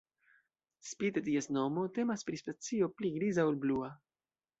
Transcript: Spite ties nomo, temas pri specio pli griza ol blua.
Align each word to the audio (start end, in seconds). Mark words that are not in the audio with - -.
Spite 0.91 1.21
ties 1.27 1.47
nomo, 1.57 1.83
temas 1.97 2.25
pri 2.29 2.39
specio 2.43 2.89
pli 3.03 3.13
griza 3.19 3.47
ol 3.51 3.61
blua. 3.67 3.93